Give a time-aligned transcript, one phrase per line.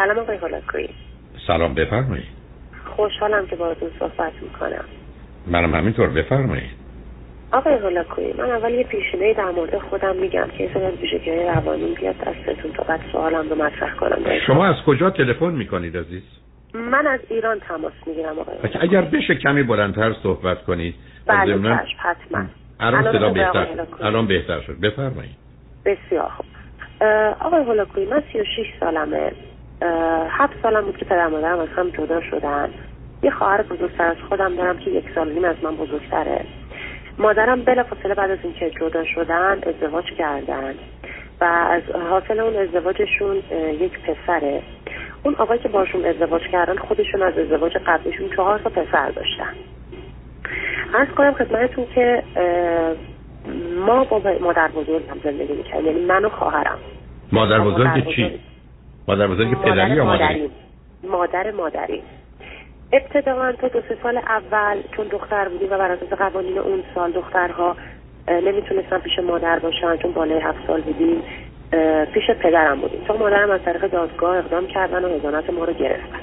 [0.00, 0.88] سلام آقای هولاکویی
[1.46, 2.26] سلام بفرمایید.
[2.96, 4.84] خوشحالم که باهاتون صحبت می‌کنم.
[5.46, 6.70] منم همینطور بفرمایید.
[7.52, 10.94] آقای هولاکویی من اول یه پیشینه در مورد خودم میگم که یه سبب
[11.24, 14.38] که روانی بیاد دستتون تا بعد سوالم رو مطرح کنم.
[14.46, 16.22] شما از کجا تلفن می‌کنید عزیز؟
[16.74, 20.94] من از ایران تماس می‌گیرم آقای اگر بشه کمی بلندتر صحبت کنید.
[21.26, 22.44] بله چشم حتما.
[22.80, 23.66] الان صدا بهتر
[24.00, 24.80] الان بهتر شد.
[24.80, 25.36] بفرمایید.
[25.84, 26.46] بسیار خوب.
[27.40, 29.32] آقای هولاکویی من 36 سالمه.
[30.28, 32.68] هفت سالم بود که پدر مادرم از هم جدا شدن.
[33.22, 36.44] یه خواهر بزرگتر از خودم دارم که یک سال نیم از من بزرگتره.
[37.18, 40.74] مادرم فاصله بعد از اینکه جدا شدن ازدواج کردن
[41.40, 43.36] و از حاصل اون ازدواجشون
[43.80, 44.62] یک پسره.
[45.22, 49.54] اون آقایی که باشون ازدواج کردن خودشون از ازدواج قبلشون چهار تا پسر داشتن.
[50.94, 52.22] از کنم خدمتتون که
[53.86, 55.86] ما با مادر بزرگم زندگی می‌کردیم.
[55.86, 56.78] یعنی من و خواهرم.
[57.32, 58.40] مادر بزرگ چی؟
[59.10, 60.50] مادر بزرگ پدری یا مادری؟
[61.02, 62.02] مادر مادری.
[62.92, 67.12] ابتداعا تا دو سه سال اول چون دختر بودیم و بر اساس قوانین اون سال
[67.12, 67.76] دخترها
[68.28, 71.22] نمی‌تونستن پیش مادر باشن چون بالای هفت سال بودیم
[72.14, 73.00] پیش پدرم بودیم.
[73.08, 76.20] تا مادرم از طریق دادگاه اقدام کردن و هزانت ما رو گرفتن.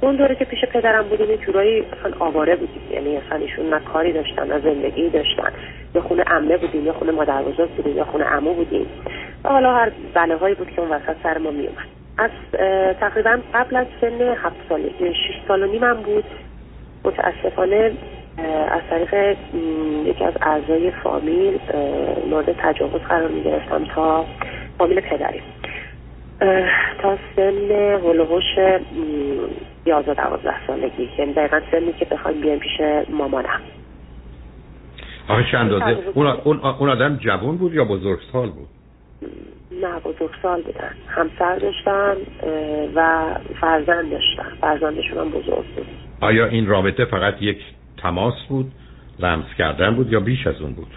[0.00, 2.82] اون دوره که پیش پدرم بودیم یه جورایی اصلا آواره بودیم.
[2.90, 5.52] یعنی اصلا ایشون نه کاری داشتن نه زندگی داشتن.
[5.94, 8.86] یا خونه عمه بودیم یا خونه مادر بزرگ بودیم یا خونه عمو بودیم.
[9.44, 12.30] و حالا هر بله بود که اون وسط سر ما میومد از
[13.00, 16.24] تقریبا قبل از سن هفت سالگی شش سال و نیمم بود.
[17.04, 17.92] متاسفانه
[18.70, 19.36] از طریق
[20.04, 21.58] یکی از اعضای فامیل
[22.30, 24.24] مورد تجاوز قرار می گرفتم تا
[24.78, 25.42] فامیل پدری
[27.02, 27.70] تا سن
[28.04, 28.44] هلوهوش
[29.86, 33.60] یازده دوازده سالگی یعنی دقیقا سنی که بخوایم بیایم پیش مامانم.
[35.28, 35.72] آخه چند
[36.14, 38.68] اون, اون آدم جوان بود یا بزرگسال بود؟
[39.72, 40.94] نه بزرگسال بودن.
[41.08, 42.16] همسر داشتن
[42.94, 45.86] و فرزند داشتن فرزندشون هم بزرگ بود.
[46.20, 47.58] آیا این رابطه فقط یک
[48.02, 48.72] تماس بود
[49.18, 50.90] لمس کردن بود یا بیش از اون بود؟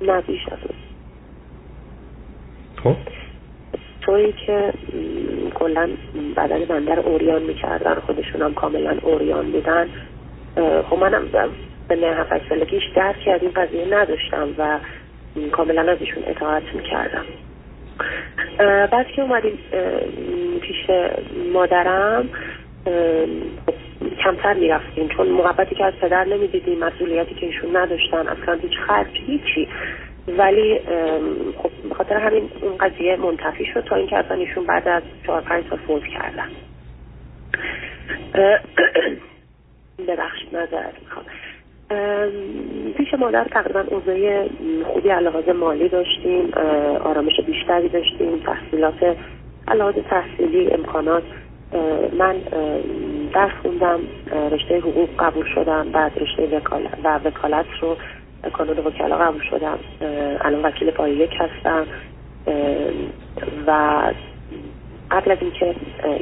[0.00, 0.78] نه بیش از اون.
[2.82, 2.96] خب.
[4.00, 4.72] تویی که
[5.54, 5.88] کلا
[6.36, 9.88] بدن بندر اوریان می‌کردن خودشون هم کاملا اوریان بودن.
[10.90, 11.28] خب منم
[11.88, 14.78] به نه هفت سالگیش درک از این قضیه نداشتم و
[15.52, 17.24] کاملا ازشون اطاعت می‌کردم.
[18.92, 19.58] بعد که اومدیم
[20.60, 20.90] پیش
[21.52, 22.28] مادرم
[23.66, 23.74] خب
[24.24, 29.16] کمتر می‌رفتیم چون محبتی که از پدر نمی‌دیدیم مسئولیتی که ایشون نداشتن اصلا هیچ خرج
[29.26, 29.68] هیچی.
[30.28, 30.80] ولی
[31.58, 31.70] خب
[32.08, 35.78] به همین اون قضیه منتفی شد تا اینکه اصلا ایشون بعد از چهار پنج سال
[35.78, 36.48] فوت کردن.
[40.08, 41.24] ببخشید نظرت می‌خوام.
[42.96, 44.48] پیش مادر تقریبا اوضاع
[44.84, 46.50] خوبی علاوه مالی داشتیم
[47.04, 49.16] آرامش بیشتری داشتیم تحصیلات
[49.68, 51.22] علاوه تحصیلی امکانات.
[52.18, 52.36] من
[53.34, 54.00] درس خوندم
[54.52, 57.96] رشته حقوق قبول شدم بعد رشته وکالت و وکالت رو
[58.52, 59.78] کانون وکلا قبول شدم.
[60.40, 61.86] الان وکیل پای یک هستم.
[63.66, 64.00] و
[65.12, 65.74] قبل از اینکه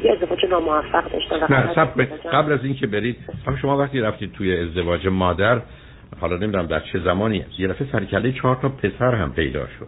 [0.03, 2.01] یه ازدواج ناموفق داشتم نه سب
[2.33, 5.61] قبل از اینکه برید هم شما وقتی رفتید توی ازدواج مادر
[6.21, 9.87] حالا نمی‌دونم در چه زمانی یه دفعه سرکله چهار تا پسر هم پیدا شد.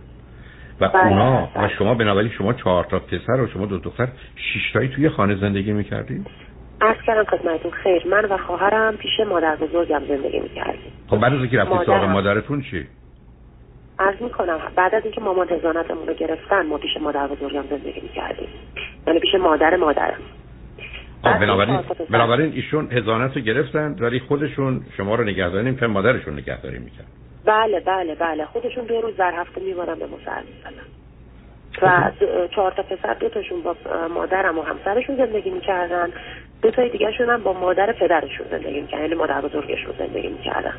[0.81, 4.71] و بله اونا و شما بنابراین شما چهار تا پسر و شما دو دختر شش
[4.73, 6.27] تایی توی خانه زندگی می‌کردید؟
[6.81, 10.91] از کردم خدمتتون خیر من و خواهرم پیش مادر بزرگم زندگی می‌کردیم.
[11.07, 12.87] خب بعد از اینکه رفتید سراغ مادرتون چی؟
[13.99, 18.47] عرض می‌کنم بعد از اینکه مامان هزانتمون رو گرفتن ما پیش مادر بزرگم زندگی می‌کردیم.
[19.07, 20.19] یعنی پیش مادر مادرم.
[21.23, 27.07] بنابراین بنابراین ایشون هزانت رو گرفتن ولی خودشون شما رو نگهداری که مادرشون نگهداری می‌کرد
[27.45, 28.45] بله بله بله.
[28.45, 30.43] خودشون دو روز در هفته میبارن به مسلم
[31.81, 32.11] و
[32.55, 33.75] چهار تا پسر دو تاشون با
[34.13, 36.09] مادرم و همسرشون زندگی می‌کردن.
[36.61, 40.73] دو تای دیگه هم با مادر پدرشون زندگی می‌کردن یعنی مادر بزرگشون زندگی می‌کردن.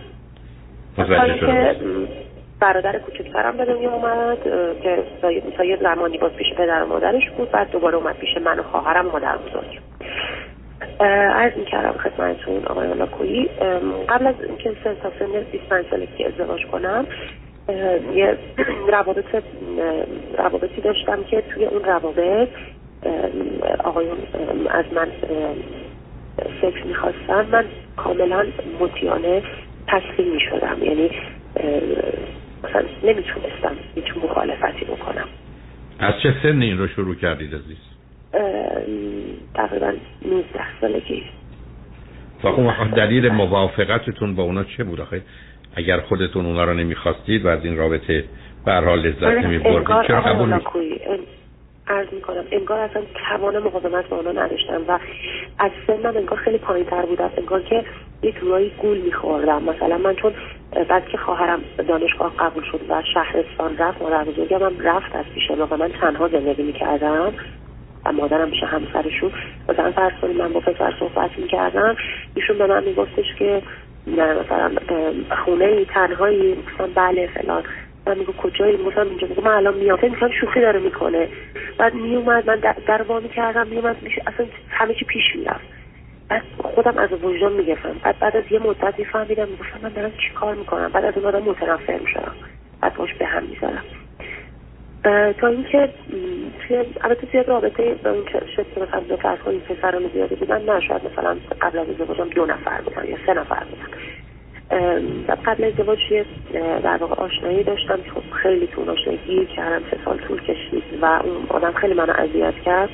[2.60, 4.42] برادر کوچکترم به دنیا اومد
[4.82, 5.03] که
[5.56, 8.62] تا یه زمانی باز پیش پدر و مادرش بود بعد دوباره اومد پیش من و
[8.62, 9.81] خواهرم مادر بزرگ
[11.34, 13.48] عرض می‌کردم خدمتتون آقای ملاکویی.
[14.09, 17.06] قبل از اینکه سن تا سن 25 سالگی ازدواج کنم
[18.15, 18.36] یه
[18.89, 19.24] روابط
[20.39, 22.48] روابطی داشتم که توی اون روابط
[23.84, 24.18] آقایون
[24.71, 25.09] از من
[26.60, 27.65] فکر می‌خواستن من
[27.97, 28.47] کاملا
[28.80, 29.42] مطیانه
[29.89, 30.77] تسلیم می‌شدم.
[30.83, 31.10] یعنی
[32.65, 35.28] مثلا نمی‌تونستم هیچ مخالفتی بکنم.
[35.99, 37.77] از چه سن این رو شروع کردید عزیز؟
[39.55, 39.93] تقریبا
[40.27, 40.45] 19
[40.81, 41.22] سالگی.
[42.43, 45.22] اون دلیل موافقتتون با اونا چه بود آخه؟
[45.77, 48.25] اگر خودتون اونا رو نمی‌خواستید و از این رابطه
[48.65, 50.61] به حال لذت نمیبردید چرا قبول
[51.89, 54.98] عرض می‌کنم انگار اصلا توان مقاومت با اونا نداشتم و
[55.59, 57.84] از سنم انگار خیلی پایین تر بودم انگار که
[58.22, 59.63] یه جورایی گول میخوردم.
[59.63, 60.34] مثلا من چون
[60.89, 65.51] بعد که خواهرم دانشگاه قبول شد و شهرستان رفت مادر بزرگم هم رفت از پیش
[65.51, 67.33] و من تنها زندگی می‌کردم
[68.07, 69.33] و مادرم میشه همسرشون.
[69.69, 71.97] مثلا فرض کنیم من با پسر صحبت می‌کردم
[72.34, 73.63] ایشون به من میگفتش که
[74.07, 74.71] نه مثلا
[75.45, 77.63] خونه تنهایی مثلا بله فلان.
[78.06, 79.98] من میگو کجایی؟ مثلا اینجا میگو من الان میام.
[80.03, 81.28] مثلا شوخی داره می‌کنه.
[81.78, 82.56] بعد میومد من
[82.86, 85.65] در وا می‌کردم میومد میشه اصلا همه چی پیش می‌رفت.
[86.28, 90.34] بعد خودم از وجدان می‌گفتم بعد بعد از یه مدت میفهمیدم می‌گفتم من دارم چی
[90.34, 92.34] کار می‌کنم؟ بعد از اون آدم متنفر می‌شدم.
[92.80, 93.84] بعد باش به هم می‌زدم.
[95.41, 95.89] تا اینکه
[96.60, 98.24] توی البته توی رابطه به اون
[98.56, 102.28] شد که مثلا دو فرض کنیم پسران زیادی بودن نه شاید مثلا قبل از ازدواجم
[102.28, 104.03] دو نفر بودن یا سه نفر بودن.
[105.47, 106.25] قبل ازدواج یه
[106.83, 107.99] در واقع آشنایی داشتم.
[108.15, 112.13] خب خیلی تو آشنایی گیر کردم سه سال طول کشید و اون آدم خیلی منو
[112.13, 112.91] اذیت کرد.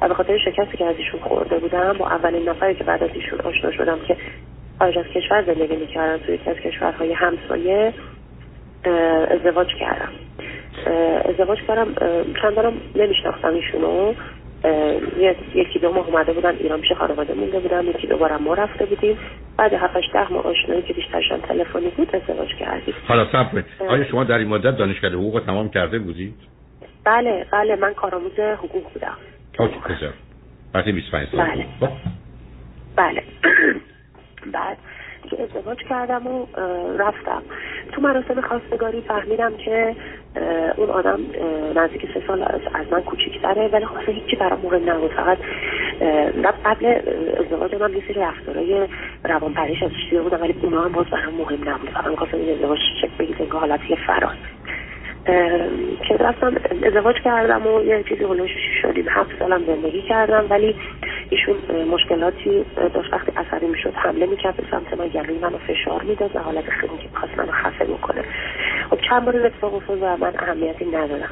[0.00, 3.10] و به خاطر شکستی که از ایشون خورده بودم با اولین نفری که بعد از
[3.14, 4.16] ایشون آشنا شدم که
[4.78, 7.92] خارج از کشور زندگی می‌کردم توی یکی از کشورهای همسایه
[9.30, 10.12] ازدواج کردم.
[11.24, 11.94] ازدواج کردم
[12.42, 14.14] چند بارم نمیشناختم ایشونو.
[15.54, 18.86] یکی دو ماه اومده بودن ایران میشه خانواده مونده بودم یکی دو بارم ما رفته
[18.86, 19.18] بودیم.
[19.56, 22.94] بعد هفتش ده ماه آشنایی که بیشترشان تلفنی بود ازدواج کردیم.
[23.08, 26.34] حالا صبر آیا شما در این مدت دانشکده حقوق تمام کرده بودید؟
[27.04, 29.16] بله بله من کارآموز حقوق بودم.
[29.58, 30.12] اوکی بسیار
[30.72, 31.66] بعد 25 سال بله.
[31.80, 31.88] خب.
[32.96, 33.22] بله.
[34.52, 34.76] بعد
[35.30, 36.46] که ازدواج کردم و
[36.98, 37.42] رفتم.
[37.92, 39.96] تو مراسم خواستگاری فهمیدم که
[40.76, 41.20] اون آدم
[41.76, 42.42] نزدیک سه سال
[42.74, 45.10] از من کوچیکتره ولی خب هیچی برام مهم نبود.
[45.10, 45.38] فقط
[46.64, 47.00] قبل
[47.40, 48.88] ازدواج من یه سری رفتارای
[49.24, 51.90] روانپریش از دیده بودم ولی اونا هم باز برام مهم نبود.
[51.90, 52.78] فقط می‌خواستم این ازدواج
[53.18, 54.36] بگید انگاه حالتی فران
[56.08, 56.52] که رفتم
[56.86, 58.50] ازدواج کردم و یه چیزی هلوش
[58.82, 60.76] شدیم هفت سالم زندگی کردم ولی
[61.30, 61.54] ایشون
[61.90, 66.38] مشکلاتی داشت وقتی عصبی می‌شد حمله می‌کرد به سمت من گلوی منو فشار می‌داد و
[66.38, 68.24] حالت خیلی که خواست منو خفه می‌کنه
[68.90, 71.30] خب چند بار اتفاق افتاد و من اهمیتی ندادم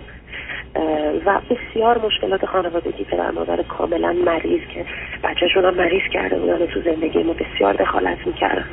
[1.27, 4.87] و بسیار مشکلات خانوادگی پدر مادر کاملا مریض که
[5.25, 8.65] بچهشون هم مریض کرده بودن تو زندگی ما بسیار دخالت می‌کردن.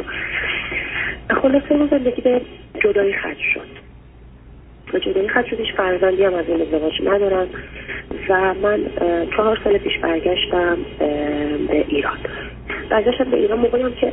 [1.41, 2.41] خلاصه اون زندگی به
[2.83, 3.88] جدایی خط شد.
[4.93, 7.47] و جدایی خط شدیش فرزندی هم از این ازدواج ندارم
[8.29, 8.79] و من
[9.35, 10.77] چهار سال پیش برگشتم
[11.67, 12.17] به ایران.
[12.89, 14.11] برگشتم به ایران موقعی که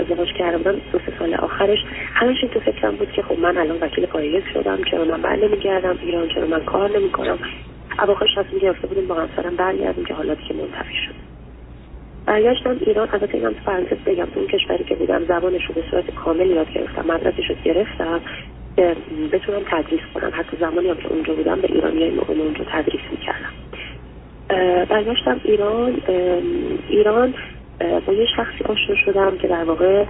[0.00, 1.78] ازدواج کردم بودم دو سه سال آخرش.
[2.14, 5.36] همش این تو فکرم بود که خب من الان وکیل پایلیس شدم چرا من بر
[5.36, 7.38] نمیگردم ایران چرا من کار نمی‌کنم.
[8.02, 11.14] اواخرش تصمیم گرفته بودیم با همسرم برگردیم که حالاتی که منتفی شد.
[12.26, 16.10] برگشتم ایران البته اینم تو بگم تو اون کشوری که بودم زبانش رو به صورت
[16.14, 18.20] کامل یاد گرفتم مدرسش رو گرفتم.
[19.32, 20.32] بتونم تدریس کنم.
[20.34, 23.52] حتی زمانی هم که اونجا بودم به ایرانی موقع اونجا تدریس می‌کردم.
[24.84, 26.02] برگشتم ایران
[26.88, 27.34] ایران
[28.06, 30.04] با یه شخصی آشنا شدم که در واقع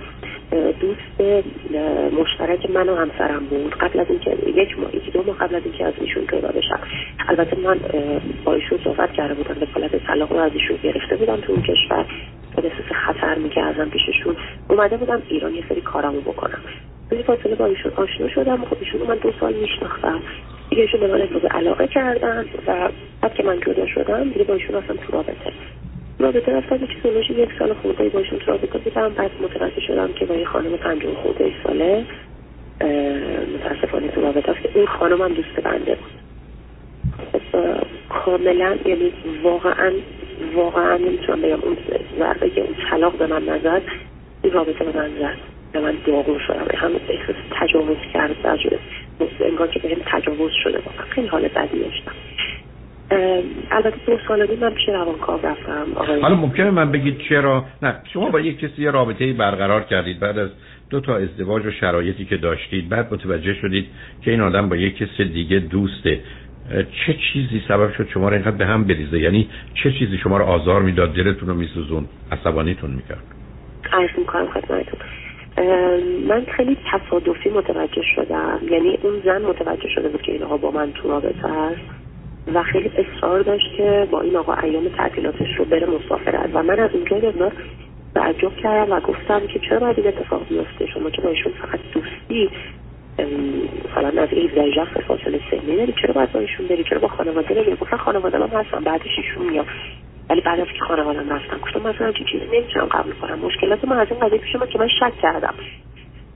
[0.81, 1.21] دوست
[2.21, 3.75] مشترک من و همسرم بود.
[3.75, 6.81] قبل از اینکه یک ماه یکی دو ماه قبل از اینکه از ایشون پیدا بشم.
[7.29, 7.81] البته من
[8.45, 11.63] با ایشون صحبت کرده بودم به حالت طلاق رو از ایشون گرفته بودم تو اون
[11.63, 12.07] کشور.
[12.57, 14.37] احساس خطر می‌کردم پیششون.
[14.69, 16.61] اومده بودم ایران یه سری کارمو بکنم.
[17.09, 18.65] به فاصله با ایشون آشنا شدم.
[18.65, 20.21] خب ایشون من دو سال میشناختم.
[20.71, 22.89] دیگه ایشون به من احساس علاقه کردن و
[23.21, 25.53] بعد که من جدا شدم دیگه با ایشون اصلا تو رابطه.
[26.19, 26.75] رابطه رفتم
[27.05, 29.09] یه چیز یک سال خورده با ایشون تو رابطه بودم.
[29.09, 32.05] بعد متوجه شدم که با یه خانم پنجم خورده ساله
[33.55, 36.25] متاسفانه تو رابطه است که اون خانم هم دوست بنده بود.
[38.09, 39.13] کاملا یعنی
[39.43, 39.93] واقعا
[40.55, 41.77] واقعا نمی‌تونم بگم اون
[42.19, 43.83] ضربه که اون طلاق به من نزد
[44.43, 45.54] این رابطه به من زد.
[45.75, 46.67] به من داغون شدم.
[46.77, 48.37] هم احساس تجاوز کرد
[49.41, 52.13] انگار که بهم تجاوز شده واقعا خیلی حال بدی داشتم.
[53.71, 55.87] البته دو سال من پیش روانکاو رفتم.
[55.95, 60.21] حالا ممکنه من بگید چرا؟ نه شما با یک کسی یه رابطه برقرار کردید.
[60.21, 60.51] بعد از
[60.91, 63.87] دو تا ازدواج و شرایطی که داشتید بعد متوجه شدید
[64.23, 66.21] که این آدم با یک کسی دیگه دوسته.
[67.07, 70.45] چه چیزی سبب شد شما رو اینقدر به هم بریزه؟ یعنی چه چیزی شما رو
[70.45, 73.23] آزار می‌داد؟ دلتون رو میسوزون عصبانیتون می‌کرد؟
[73.93, 75.01] عرض می‌کنم خدمتتون.
[76.29, 78.61] من خیلی تصادفی متوجه شدم.
[78.71, 81.81] یعنی اون زن متوجه شده بود که این آقا با من تو رابطه است
[82.55, 86.79] و خیلی اصرار داشت که با این آقا ایام تعطیلاتش رو بره مسافرت و من
[86.79, 87.53] از اونجا مقدار
[88.15, 91.81] تعجب کردم و گفتم که چرا باید این اتفاق بیفته؟ شما که با ایشون فقط
[91.93, 92.51] دوستی
[93.19, 97.55] مثلا از این زیجه فاصله سنی داری چرا باید با ایشون بری؟ چرا با خانواده
[97.55, 99.67] نمیری؟ گفتن خانواده هم هستن بعدش ایشون میاد.
[100.31, 103.39] ولی بعد از که خانواده هم رفتن گفتم مثلا چی چیزی نمی‌تونم قبول کنم.
[103.39, 105.55] مشکلات ما از این قضیه پیش که من شک کردم.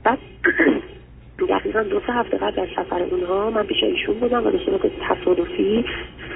[0.03, 0.17] بعد
[1.49, 4.81] دقیقا دو سه هفته قبل از سفر اونها من پیش ایشون بودم و به صورت
[5.09, 5.85] تصادفی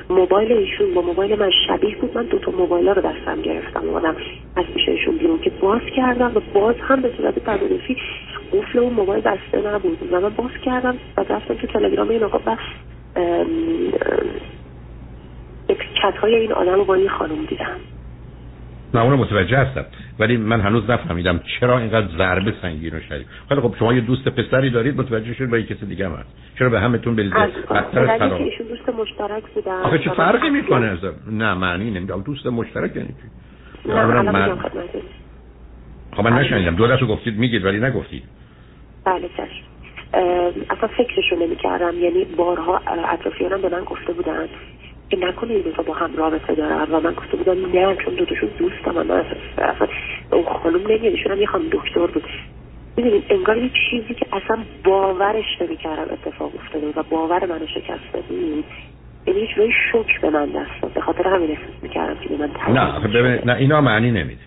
[0.09, 2.17] موبایل ایشون با موبایل من شبیه بود.
[2.17, 3.89] من دو تا موبایل رو دستم گرفتم.
[3.89, 4.15] اومدم
[4.55, 7.97] از پیش ایشون بیرون که باز کردم و باز هم به صورت تصادفی
[8.53, 10.11] قفل اون موبایل بسته نبود.
[10.11, 12.57] و من باز کردم و رفتم تو تلگرام این آقا و
[15.75, 17.77] کت های این آدم رو با این خانم دیدم.
[18.93, 19.85] نه اونو متوجه هستم.
[20.19, 23.27] ولی من هنوز نفهمیدم چرا اینقدر ضربه سنگین و شدید.
[23.49, 26.29] خیلی خب شما یه دوست پسری دارید متوجه شدید با یه کسی دیگه هم هست.
[26.59, 29.81] چرا به همتون بدتر طلاق؟ ایشون دوست مشترک بودن.
[29.81, 30.99] آخه چه فرقی می‌کنه از
[31.31, 34.57] نه معنی نمیده دوست مشترک یعنی چی؟ نه من
[36.11, 36.75] خب من نشنیدم.
[36.75, 38.23] دو رو گفتید میگید ولی نگفتید.
[39.05, 39.63] بله چشم.
[40.69, 42.81] اصلا فکرشو نمی کردم یعنی بارها
[43.13, 44.45] اطرافیانم به من گفته بودن
[45.15, 48.87] که نکنه این با هم رابطه دارن و من گفته بودم نه چون دوتاشون دوست
[48.87, 49.23] من من
[49.57, 49.87] اصلا
[50.31, 52.23] اون خانم نمیاد ایشون هم یه خانم دکتر بود
[52.97, 58.65] می‌دونید انگار یه چیزی که اصلا باورش نمی‌کردم اتفاق افتاده و باور منو شکسته بود.
[59.27, 62.99] یعنی هیچ روی شک به من دست به خاطر همین احساس می‌کردم که من نه
[63.07, 64.41] ببین نه اینا معنی نمیده.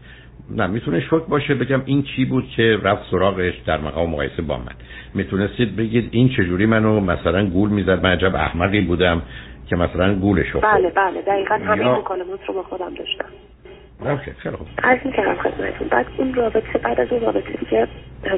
[0.51, 4.57] نه می‌تونه شک باشه بگم این چی بود که رفت سراغش در مقام مقایسه با
[4.57, 4.75] من.
[5.15, 9.23] می‌تونستید بگید این چجوری منو مثلا گول می‌زد من عجب احمقی بودم.
[9.69, 13.29] که مثلا گولش شد بله بله دقیقا همین مکالمات رو با خودم داشتم.
[14.01, 14.67] اوکی خیلی خوب.
[14.83, 15.89] عرض می‌کردم خدمتتون.
[15.89, 17.89] بعد اون رابطه بعد از اون رابطه دیگه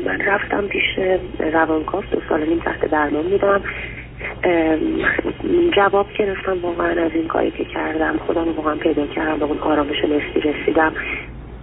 [0.06, 0.84] من رفتم پیش
[1.52, 3.62] روانکاو دو سال نیم تحت درمان بودم.
[5.76, 8.16] جواب گرفتم واقعا از این کاری که کردم.
[8.26, 10.92] خودم واقعا پیدا کردم به اون آرامش نفسی رسیدم.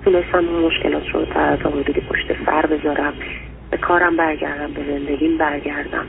[0.04, 3.14] تونستم اون مشکلات رو تا حدودی پشت سر بذارم.
[3.72, 6.06] به کارم برگردم به زندگیم برگردم.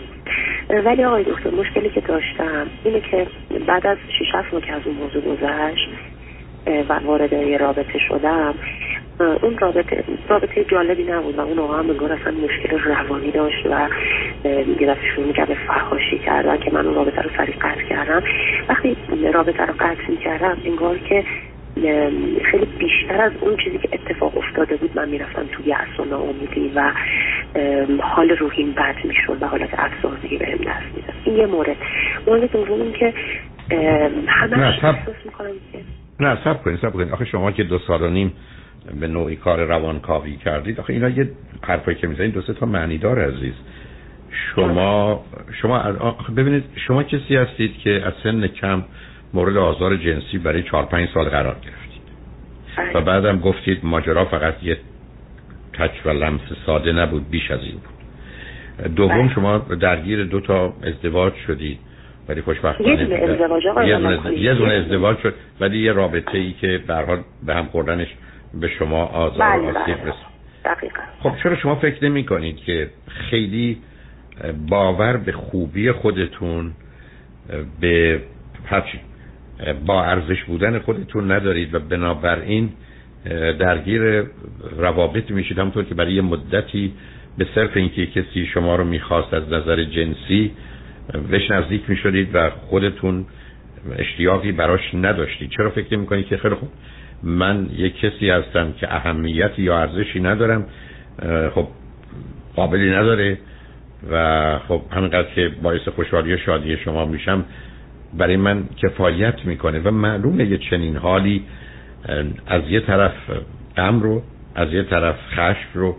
[0.85, 3.27] ولی آقای دکتر مشکلی که داشتم اینه که
[3.67, 5.89] بعد از 6 7 ماه که از اون موضوع گذشت
[6.89, 8.55] و وارد یه رابطه شدم
[9.43, 13.89] اون رابطه رابطه جالبی نبود و اون آقا هم بگار اصلا مشکل روانی داشت و
[14.81, 18.23] یه دفعه شروع می‌کرد به فرخاشی کردن که من اون رابطه رو سریع قطع کردم.
[18.69, 18.97] وقتی
[19.35, 21.25] رابطه رو قطع می‌کردم انگار که
[22.51, 26.73] خیلی بیشتر از اون چیزی که اتفاق افتاده بود من می‌رفتم توی یأس و ناامیدی
[26.75, 26.93] و
[28.01, 31.15] حال روحیم بد می‌شد و حالت افسردگی بهم دست می‌داد.
[31.25, 31.77] این یه مورد.
[32.27, 33.15] مورد دوم که
[33.71, 35.85] همه که
[36.21, 37.13] نه سب کنید سب کنید.
[37.13, 38.33] آخه شما که دو سال و نیم
[39.01, 41.31] به نوعی کار روانکاوی کردید آخه اینا یه
[41.63, 43.55] حرفایی که می‌زنید دو سه تا معنی داره عزیز.
[44.55, 45.25] شما
[45.63, 45.79] شما
[46.37, 48.85] ببینید شما کسی هستید که از سن کم
[49.35, 52.03] مورد آزار جنسی برای 4 5 سال قرار گرفتید.
[52.95, 54.79] و بعدم گفتید ماجرا فقط یه
[55.73, 57.97] تچ و لمس ساده نبود بیش از این بود.
[58.95, 59.35] دوم بله.
[59.35, 61.79] شما درگیر دو تا ازدواج شدید.
[62.29, 63.65] ولی خوشبختانه یه دونه ازدواج
[64.37, 68.09] یه دونه ازدواج شد ولی یه رابطه ای که به به هم خوردنش
[68.61, 70.05] به شما آزار و بله، آسیب بله.
[70.05, 70.37] رسید.
[71.21, 73.79] خب چرا شما فکر نمی کنید که خیلی
[74.69, 76.73] باور به خوبی خودتون
[77.81, 78.21] به
[79.87, 82.73] با ارزش بودن خودتون ندارید و بنابراین
[83.59, 84.25] درگیر
[84.77, 86.93] روابط میشید همونطور که برای یه مدتی
[87.39, 90.53] به صرف اینکه کسی شما رو می‌خواست از نظر جنسی
[91.31, 93.27] بهش نزدیک می‌شدید و خودتون
[93.99, 95.51] اشتیاقی براش نداشتید.
[95.51, 96.69] چرا فکر می‌کنید که خیلی خوب؟
[97.23, 100.67] من یک کسی هستم که اهمیتی یا ارزشی ندارم.
[101.55, 101.69] خب
[102.57, 103.39] قابلی نداره
[104.11, 107.45] و خب همینقدر که باعث خوشحالی و شادی شما میشم
[108.15, 111.45] برای من کفایت می‌کنه و معلومه یه چنین حالی
[112.47, 113.13] از یه طرف
[113.77, 114.23] غم رو
[114.55, 115.97] از یه طرف خشم رو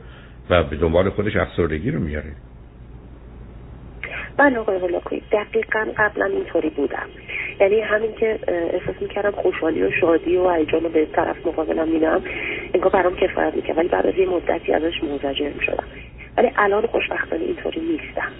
[0.50, 2.32] و به دنبال خودش افسردگی رو میاره.
[4.38, 7.08] بله آقای هلاکوی دقیقا قبلا اینطوری بودم.
[7.60, 12.22] یعنی همین که احساس می‌کردم خوشحالی و شادی و هیجان رو به طرف مقابلم میدم
[12.74, 13.78] انگار برام کفایت می‌کرد.
[13.78, 15.84] ولی بعد از یه مدتی ازش منزجر می‌شدم.
[16.38, 18.32] ولی الان خوشبختانه اینطوری نیستم.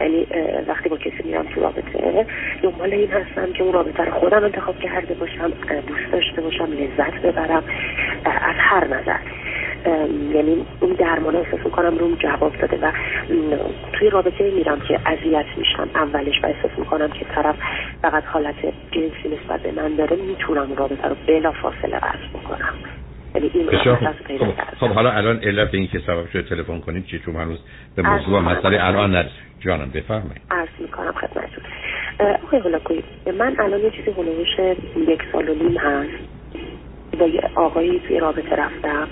[0.00, 0.26] یعنی
[0.68, 2.26] وقتی با کسی میرم تو رابطه
[2.62, 5.52] دنبال این هستم که اون رابطه رو خودم انتخاب کرده باشم
[5.88, 7.64] دوست داشته باشم لذت ببرم
[8.24, 9.18] از هر نظر.
[10.34, 12.92] یعنی اون درمان احساس می‌کنم روم جواب داده و
[13.92, 15.88] توی رابطه میرم که اذیت میشم.
[15.94, 17.56] اولش و احساس می‌کنم که طرف
[18.02, 18.54] فقط حالت
[18.90, 22.74] جنسی نسبت به من داره می‌تونم رابطه رو بلا فاصله قطع بکنم.
[23.34, 23.50] یعنی
[24.38, 24.46] خب,
[24.80, 27.58] خب حالا الان علت این که سبب شده تلفن کنید چی چون هنوز
[27.96, 29.54] به موضوع مسئله الان نرسید.
[29.60, 30.40] جانم بفرمایید.
[30.50, 31.64] عرض می‌کنم خدمتتون.
[32.44, 33.02] آقای هلاکوی
[33.38, 34.76] من الان یه چیزی هلوش
[35.08, 36.10] یک سال و نیم هست.
[37.18, 39.08] با یه آقایی توی رابطه رفتم.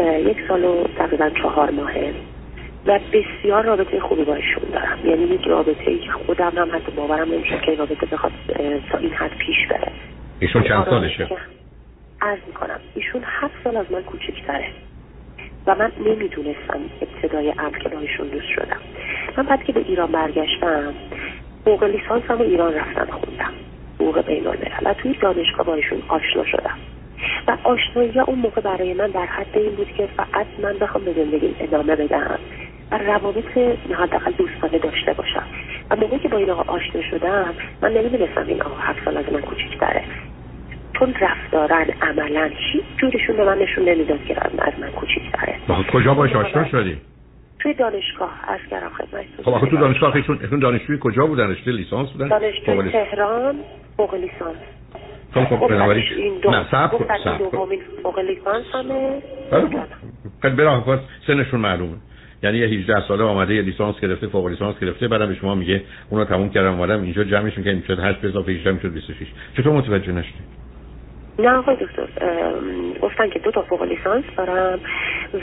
[0.00, 2.14] یک سال و تقریبا چهار ماهه
[2.86, 4.98] و بسیار رابطه خوبی با ایشون دارم.
[5.04, 8.32] یعنی یک رابطه ای که خودم هم حتی باورم نمیشه که رابطه بخواد
[8.92, 9.92] تا این حد پیش بره.
[10.40, 11.28] ایشون چند سالشه؟
[12.22, 14.68] عرض می‌کنم ایشون هفت سال از من کوچکتره
[15.66, 18.80] و من نمی‌دونستم ابتدای امر که با ایشون دوست شدم.
[19.36, 20.94] من بعد که به ایران برگشتم
[21.64, 23.52] فوق لیسانس هم ایران رفتم خوندم.
[23.94, 24.70] حقوق بین الملل.
[24.84, 26.78] و توی دانشگاه با ایشون آشنا شدم.
[27.48, 31.12] و آشنایی اون موقع برای من در حد این بود که فقط من بخوام به
[31.12, 32.38] زندگیم ادامه بدم
[32.90, 33.58] و روابط
[33.98, 35.46] حداقل دوستانه داشته باشم.
[35.90, 39.32] و موقعی که با این آقا آشنا شدم من نمی‌دونستم این آقا هفت سال از
[39.32, 40.02] من کوچیکتره.
[40.98, 45.54] چون رفتارن عملا هیچ جورشون به من نشون نمی‌داد که از من کوچیکتره.
[45.92, 46.96] کجا باش آشنا شدی؟
[47.58, 51.70] توی دانشگاه از کردم خدمتتون خب آخه تو دانشگاه ایشون ایشون دانشجوی کجا بودن؟ رشته
[51.70, 53.56] لیسانس بودن؟ دانشجوی تهران
[53.96, 54.56] فوق لیسانس.
[55.44, 56.04] خب خب بنابراین.
[56.44, 59.22] نه صبر کن صبر دومین فوق لیسانس همه
[60.42, 61.96] خیلی براه سنشون معلومه.
[62.42, 65.82] یعنی یه 18 ساله آمده یه لیسانس گرفته فوق لیسانس گرفته بعدم به شما میگه
[66.10, 69.26] اونو تموم کردم اومدم اینجا جمعش می‌کنم می‌شد 8 به اضافه 18 می‌شد 26
[69.56, 70.55] چطور متوجه نشدی؟
[71.38, 72.06] نه آقای دکتر
[73.02, 74.80] گفتن که دو تا فوق لیسانس دارم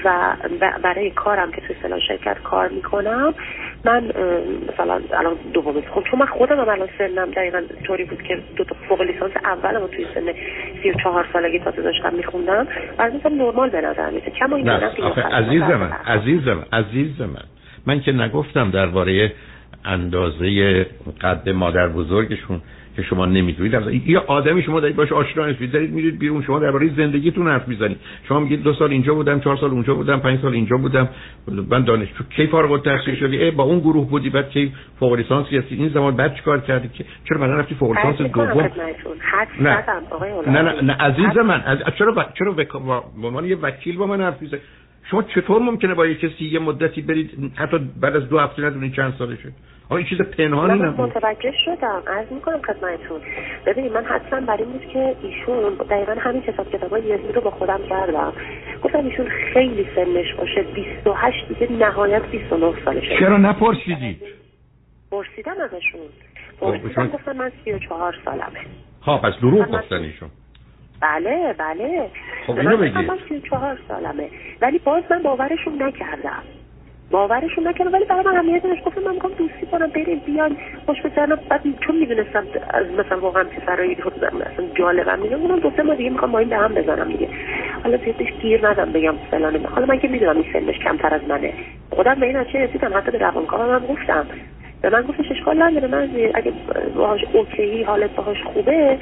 [0.03, 0.35] و
[0.83, 3.33] برای کارم که توی فلان شرکت کار می‌کنم.
[3.85, 4.03] من
[4.73, 8.63] مثلا الان دومی خب چون من خودم هم الان سنم دقیقا طوری بود که دو
[8.63, 10.33] تا فوق لیسانس اولم توی سن
[10.83, 12.67] 34 سالگی تازه داشتم میخوندم.
[12.97, 14.73] برای مثلا نرمال به نظر میسه کما این نه
[15.31, 17.43] عزیز من عزیز من عزیز من.
[17.87, 19.31] من که نگفتم درباره
[19.85, 20.85] اندازه
[21.21, 22.61] قد مادر بزرگشون
[22.95, 26.89] که شما نمی‌دونید یه آدمی شما دارید باش آشنا هستید دارید میرید بیرون شما درباره
[26.97, 27.97] زندگیتون حرف می‌زنید.
[28.27, 31.09] شما میگید دو سال اینجا بودم چهار سال اونجا بودم پنج سال اینجا بودم.
[31.69, 35.53] من دانشجو کی فارغ التحصیل شدی؟ ای با اون گروه بودی بعد کی فوق لیسانس
[35.53, 38.69] هستی؟ این زمان بعد چیکار کردی؟ که چرا بعدا رفتی فوق لیسانس دوم؟
[39.59, 39.83] نه.
[40.47, 42.67] نه نه نه عزیز من از چرا چرا به
[43.23, 44.59] عنوان یه وکیل با من حرف می‌زنی؟
[45.11, 48.93] شما چطور ممکنه با یه کسی یه مدتی برید؟ حتی بعد از دو هفته ندونید
[48.93, 49.51] چند سالشه.
[49.89, 51.09] آیا این چیز پنهانی نبود.
[51.09, 52.03] متوجه شدم.
[52.07, 53.21] عرض می‌کنم خدمتتون.
[53.65, 57.51] ببینید من حتما بر این بود که ایشون دقیقا همین حساب کتابای یزید رو با
[57.51, 58.33] خودم کردم.
[58.83, 60.63] گفتم ایشون خیلی سنش باشه.
[60.63, 63.19] 28 دیگه نهایت 29 سالشه.
[63.19, 64.17] چرا نپرسیدی؟
[65.11, 66.01] پرسیدم ازشون.
[66.61, 68.59] پرسیدم گفتم من 34 سالمه.
[69.01, 70.29] ها پس دروغ گفتن ایشون.
[71.01, 72.09] بله بله.
[72.47, 72.93] خب اینو بگی.
[72.93, 74.29] من 34 سالمه.
[74.61, 76.43] ولی باز من باورشون نکردم.
[77.11, 81.01] باورشون نکنه ولی برای من همیت داشت گفتم من می‌خوام دوستی کنم بریم بیان خوش
[81.01, 85.93] بزنم بعد چون می‌دونستم از مثلا واقعا پسرایی مثلا جالبم میگم اونم دو سه ما
[85.93, 87.27] دیگه می‌خوام با این به هم بزنم دیگه.
[87.83, 91.53] حالا زیادش گیر ندم بگم فلان حالا من که می‌دونم این سنش کمتر از منه.
[91.89, 92.97] خودم به این نتیجه رسیدم.
[92.97, 94.25] حتی به روانکاوم هم گفتم.
[94.81, 95.87] به من گفتش اشکال نداره.
[95.87, 96.53] من اگه
[96.95, 98.97] باهاش اوکی حالت باهاش خوبه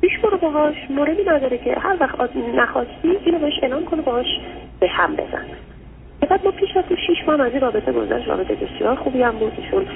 [0.00, 0.76] پیش برو باهاش.
[0.90, 4.26] موردی نداره که هر وقت نخواستی اینو بهش اعلام کنه باهاش
[4.80, 5.44] به هم بزن.
[6.20, 9.52] بعد ما پیش از شیش ماه از این رابطه گذشت رابطه بسیار خوبی هم بود.
[9.56, 9.86] ایشون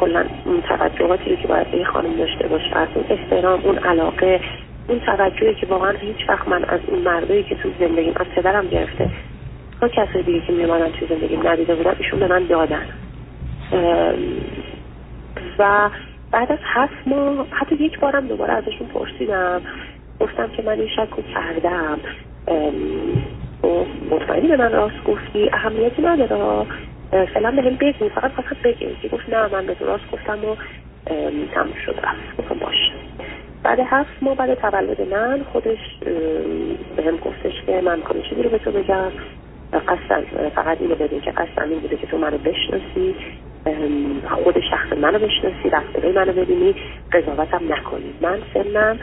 [0.00, 4.40] کلا اون توجهاتی که باید به خانم داشته باشه از اون احترام اون علاقه
[4.88, 8.68] اون توجهی که واقعا هیچ وقت من از اون مردایی که تو زندگیم از پدرم
[8.68, 9.10] گرفته
[9.80, 12.86] تا کسای دیگه که میمانن تو زندگیم ندیده بودن ایشون به من دادن.
[15.58, 15.90] و
[16.30, 19.60] بعد از هفت ماه حتی یک بارم دوباره ازشون پرسیدم.
[20.20, 21.98] گفتم که من این شک کردم.
[22.46, 22.72] و
[24.10, 25.50] مطمئنی به من راست گفتی.
[25.52, 26.66] اهمیتی نداره.
[27.10, 30.56] فعلا به هم بگی فقط فقط بگی گفت نه من به راست گفتم و
[31.54, 31.94] تموم شد.
[32.38, 32.92] گفتم باشه
[33.62, 35.78] بعد هفت ماه بعد تولد من خودش
[36.96, 39.12] به هم گفتش که من کنی چیزی رو به تو بگم.
[39.72, 43.14] قصد فقط اینو بدون که قصد این بوده که تو منو بشناسی.
[44.44, 45.70] خود شخص منو بشناسی.
[45.72, 46.74] رفتاره منو ببینی.
[47.12, 48.14] قضاوتم نکنی.
[48.20, 48.98] من سنم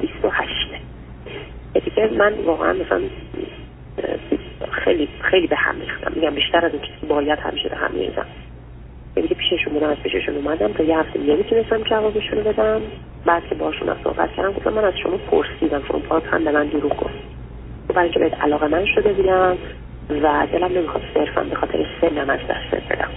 [0.00, 0.50] 28
[1.84, 3.00] دیگه من واقعا مثلا
[4.84, 8.26] خیلی خیلی به هم میختم میگم بیشتر از اون چیزی باید همیشه به هم میریزم
[9.16, 12.80] یعنی که پیششون بودم از پیششون اومدم تا یه هفته نمی‌تونستم جوابشون رو بدم.
[13.26, 15.82] بعد که باشون از صحبت کردم گفتم من از شما پرسیدم.
[15.88, 17.14] شما باز هم به من دروغ گفت.
[17.88, 19.58] برای اینکه بهت علاقه من شده بودم
[20.10, 23.08] و دلم نمی‌خواد صرفا به خاطر سنم از دست بدم.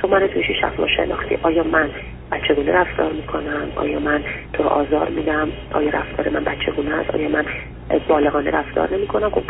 [0.00, 1.38] تو من توی شیش ما شناختی.
[1.42, 1.90] آیا من
[2.32, 7.28] بچگونه رفتار می‌کنم؟ آیا من تو رو آزار میدم؟ آیا رفتار من بچگونه است؟ آیا
[7.28, 7.46] من
[8.08, 9.42] بالغانه رفتار نمی کنم خب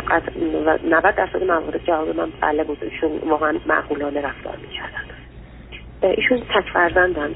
[0.89, 2.77] 90 درصد موارد جواب من بله بود.
[2.83, 5.05] ایشون واقعا معقولانه رفتار می‌کردن.
[6.01, 7.35] ایشون تک فرزندن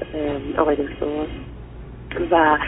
[0.58, 1.06] آقای دکتر.
[2.30, 2.58] و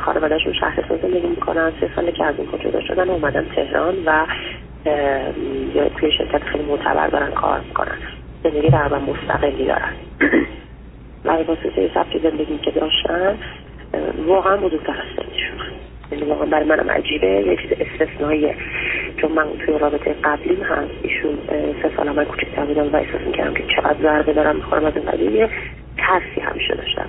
[0.00, 1.72] خانوادهشون شهر سازه زندگی می‌کنن.
[1.80, 4.26] سه ساله که از این جدا شدن اومدن تهران و
[5.98, 7.98] توی شرکت خیلی معتبر دارن کار می‌کنن.
[8.42, 9.92] زندگی در مستقلی دارن.
[11.24, 13.38] و واسطه سبک زندگی که داشتن
[14.26, 15.72] واقعا بزرگتر از سنشون.
[16.12, 17.26] یعنی واقعا برای منم عجیبه.
[17.26, 18.54] یه چیز استثنائیه
[19.16, 21.38] چون من توی رابطه قبلیم هم ایشون
[21.82, 25.10] سه سال من کوچکتر بودم و احساس می‌کردم که چقدر ضربه دارم می‌خورم از این
[25.10, 25.48] قضیه.
[25.98, 27.06] ترسی همیشه داشتم.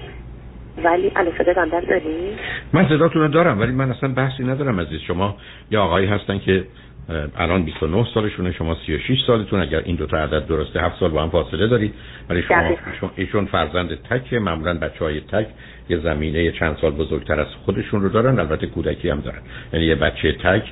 [0.84, 2.36] ولی الان صدا در داری؟
[2.74, 5.36] من صداتون دارم ولی من اصلا بحثی ندارم از شما
[5.72, 6.64] یا آقایی هستن که
[7.10, 11.24] الان 29 سالشونه شما 36 سالتون اگر این دو تا عدد درسته 7 سال با
[11.24, 11.94] هم فاصله دارید.
[12.30, 15.48] ولی شما ایشون, فرزند تک معمولا بچه های تک
[15.90, 19.42] یه زمینه چند سال بزرگتر از خودشون رو دارن البته کودکی هم دارن.
[19.74, 20.64] یعنی یه بچه تک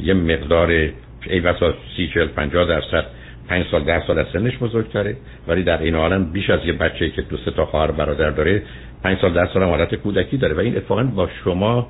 [0.00, 0.70] یه مقدار
[1.26, 3.06] ای بسا سی چل پنجاه درصد
[3.48, 5.16] پنج سال ده سال از سنش بزرگتره.
[5.48, 8.62] ولی در این عالم بیش از یه بچه که دو سه تا خواهر برادر داره
[9.02, 10.54] پنج سال ده سال هم حالت کودکی داره.
[10.54, 11.88] و این اتفاقا با شما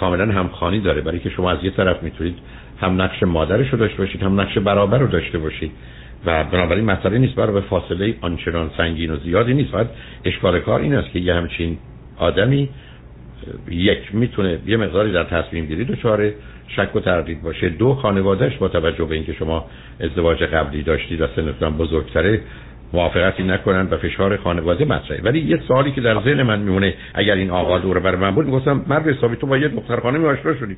[0.00, 1.00] کاملا همخانی داره.
[1.00, 2.38] برای که شما از یه طرف می‌تونید
[2.80, 5.72] هم نقش مادرش رو داشته باشید هم نقش برابر رو داشته باشید.
[6.26, 9.70] و بنابراین مسئله نیست برای فاصله آنچنان سنگین و زیادی نیست.
[9.70, 9.86] فقط
[10.24, 11.78] اشکال کار این است که یه همچین
[12.18, 12.68] آدمی
[13.68, 16.32] یک می‌تونه یه مقداری در تصمیم گیری دچار
[16.68, 17.68] شک و تردید باشه.
[17.68, 19.64] دو خانوادهش با توجه به اینکه شما
[20.00, 22.40] ازدواج قبلی داشتید و سنتون بزرگتره
[22.92, 25.22] موافقتی نکنن و فشار خانواده مطرحه.
[25.22, 28.46] ولی یه سوالی که در ذهن من میمونه اگر این آقا دور بر من بود
[28.46, 30.76] می‌گفتم مرد حسابی تو با یه دختر خانمی آشنا شدی.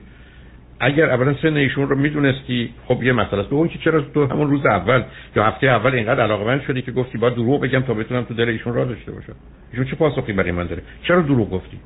[0.80, 3.52] اگر اولا سن ایشون رو می‌دونستی خب یه مسئله است.
[3.52, 5.02] اون که چرا تو همون روز اول
[5.36, 8.48] یا هفته اول اینقدر علاقمند شدی که گفتی با دروغ بگم تا بتونم تو دل
[8.48, 9.34] ایشون راه داشته باشم؟
[9.70, 11.78] ایشون چه پاسخی برای من داره؟ چرا دروغ گفتی؟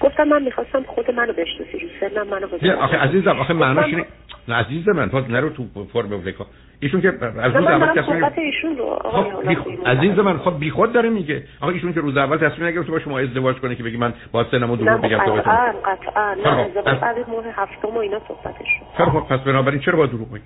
[0.00, 4.04] گفتم من می‌خواستم خود منو بشناسی سنم منو بزنم آخه عزیزم آخه معناش اینه
[4.48, 6.46] نه عزیز من تو نرو تو فرم وکا
[6.80, 9.58] ایشون که از روز اول تصمیم ایشون رو خب بیخ...
[9.86, 11.42] عزیز من خب بیخود داره میگه.
[11.60, 14.44] آخه ایشون که روز اول تصمیم نگرفت با شما ازدواج کنه که بگی من با
[14.44, 18.66] سنمو دروغ بگم تا بتونم قطعا قطعا نه ازدواج بعد ماه هفتم و اینا صحبتش
[18.96, 20.44] خب پس بنابراین چرا با دروغ میگه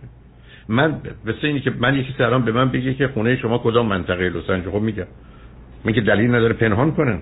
[0.69, 4.29] من به اینی که من یکی الان به من بگه که خونه شما کدام منطقه
[4.29, 5.07] لس آنجلس خب میگم
[5.85, 7.19] میگه دلیل نداره پنهان کنن.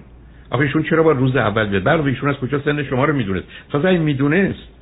[0.50, 3.46] آخه ایشون چرا با روز اول به بعد ایشون از کجا سن شما رو می‌دونست؟
[3.72, 4.75] تازه این می‌دونست.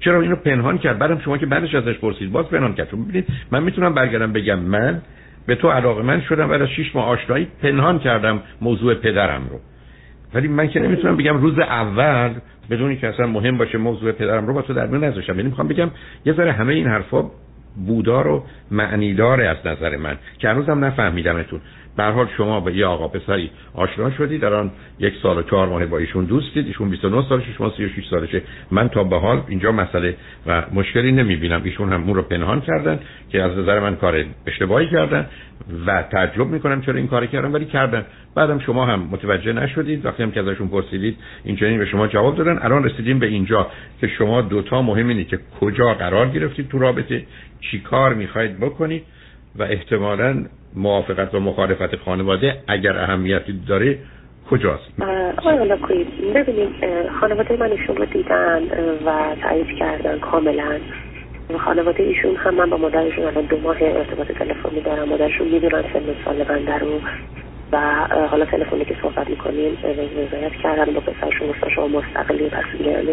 [0.00, 2.32] چرا اینو پنهان کرد؟ بعدم شما که بعدش ازش پرسید.
[2.32, 2.90] باز پنهان کرد.
[2.90, 5.00] چون ببینید من می‌تونم برگردم بگم من
[5.46, 9.60] به تو علاقه من شدم بعد از 6 ماه آشنایی پنهان کردم موضوع پدرم رو.
[10.34, 12.30] ولی من که نمی‌تونم بگم روز اول
[12.70, 15.34] بدونی که اصلا مهم باشه موضوع پدرم رو با تو در میون نذاشتم.
[15.34, 15.90] یعنی می‌خوام بگم
[16.26, 17.30] یه ذره همه این حرفا
[17.86, 20.16] بودار و معنیداره از نظر من.
[20.38, 21.60] که هنوزم نفهمیدمتون.
[21.96, 25.68] به حال شما با یه آقا پسری آشنا شدی در آن یک سال و چهار
[25.68, 28.42] ماه با ایشون دوستید ایشون 29 سالشه شما 36 سالشه.
[28.70, 31.62] من تا به حال اینجا مسئله و مشکلی نمی‌بینم.
[31.64, 32.98] ایشون هم اون رو پنهان کردن
[33.30, 35.26] که از نظر من کار اشتباهی کردن
[35.86, 38.04] و تعجب می‌کنم چرا این کار کردن ولی کردن.
[38.34, 40.06] بعدم شما هم متوجه نشدید.
[40.06, 42.58] وقتی هم که ازشون پرسیدید این به شما جواب دادن.
[42.62, 43.66] الان رسیدیم به اینجا
[44.00, 47.22] که شما دوتا مهم اینه که کجا قرار گرفتید تو رابطه
[47.60, 49.02] چی کار می‌خواید بکنید.
[49.58, 50.44] و احتمالا
[50.76, 53.98] موافقت و مخالفت خانواده اگر اهمیتی داره
[54.50, 55.02] کجاست؟
[55.38, 55.58] آقای
[56.34, 56.70] ببینید
[57.20, 58.62] خانواده من ایشون رو دیدن
[59.06, 60.78] و تایید کردن کاملا.
[61.58, 65.08] خانواده ایشون هم من با مادرشون الان دو ماه ارتباط تلفنی دارم.
[65.08, 67.00] مادرشون می‌دونن سن سال بنده رو.
[67.72, 72.64] و حالا تلفنی که صحبت می‌کنیم رضایت کردن با پسرشون گفتن شما مستقلی پس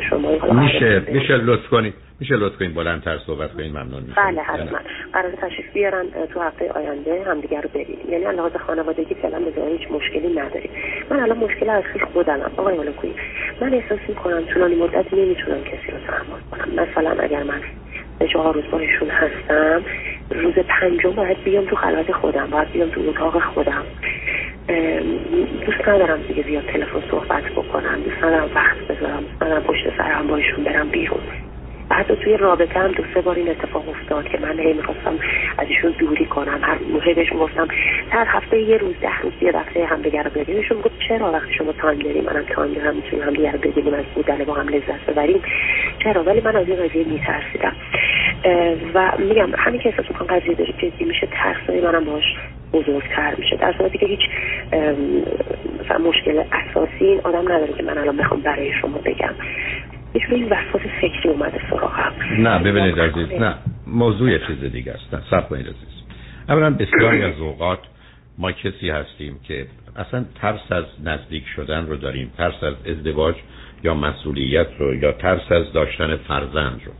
[0.10, 4.22] شما حالا میشه میشه لطف کنید میشه لطف کنید بلندتر صحبت کنید ممنون میشم.
[4.22, 4.80] بله حتما.
[5.14, 9.92] قرار تشریف بیارن تو هفته آینده همدیگه رو ببینیم یعنی لحاظ خانوادگی فعلا به هیچ
[9.92, 10.70] مشکلی نداریم.
[11.10, 13.14] من الان مشکل اصلی خودمم آقای ملکویی
[13.62, 16.84] من احساس می‌کنم طولانی مدت نمی‌تونم کسی رو تحمل کنم.
[16.84, 17.62] مثلا اگر من
[18.26, 19.82] چهار روز باشون هستم.
[20.32, 23.84] روز پنجم باید بیام تو خلوت خودم باید بیام تو اتاق خودم.
[25.66, 28.02] دوست ندارم دیگه زیاد تلفن صحبت بکنم.
[28.06, 29.24] دوست ندارم وقت بذارم.
[29.24, 31.20] دوست ندارم پشت سر هم با ایشون برم بیرون.
[31.90, 35.20] بعد توی رابطه هم دو سه بار این اتفاق افتاد که من هی می‌خواستم
[35.58, 36.60] از ایشون دوری کنم.
[36.62, 37.68] هر موقع بهشون گفتم
[38.12, 41.32] هر هفته یه روز ده روز یه دفعه هم دیگه رو ببینیم ایشون گفت چرا
[41.32, 44.54] وقتی شما time دارین؟ منم time دارم می‌تونیم هم دیگه رو ببینیم از بودن با
[44.54, 45.42] هم لذت ببریم.
[46.04, 47.76] چرا؟ ولی من از این قضیه میترسیدم.
[48.94, 52.24] و میگم همین که احساس می‌کنم قضیه داره جدی میشه ترسای منم باش
[52.74, 53.58] بزرگتر میشه.
[53.58, 54.20] در صورتی که هیچ
[55.86, 59.34] مثلا مشکل اساسی این آدم نداره که من الان بخوام برای شما بگم.
[60.14, 62.14] هیچ این وسواس فکری اومده سراغم.
[62.38, 63.56] نه ببینید عزیز نه
[63.88, 65.14] موضوع چیز دیگه است.
[65.14, 66.04] نه سب کنید عزیز.
[66.50, 67.80] اولا بسیاری از اوقات
[68.38, 73.36] ما کسی هستیم که اصلا ترس از نزدیک شدن رو داریم ترس از ازدواج
[73.84, 76.92] یا مسئولیت رو یا ترس از داشتن فرزند رو.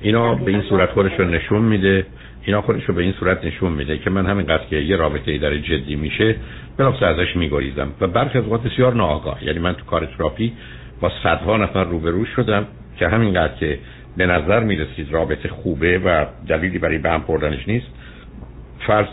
[0.00, 2.06] اینا به این صورت خودش رو نشون میده.
[2.44, 5.38] اینا خودش رو به این صورت نشون میده که من همین قصد که یه رابطه
[5.38, 6.36] داره جدی میشه
[6.76, 7.88] بلافاصله ازش میگریزم.
[8.00, 9.44] و برخی از اوقات بسیار ناآگاه.
[9.44, 10.52] یعنی من تو کار تراپی
[11.00, 12.66] با صدها نفر روبرو شدم
[12.98, 13.78] که همینقدر که
[14.16, 17.86] به نظر می‌رسید رابطه خوبه و دلیلی برای به هم خوردنش نیست
[18.86, 19.06] فرض